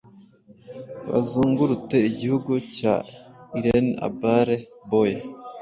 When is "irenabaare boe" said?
3.59-5.13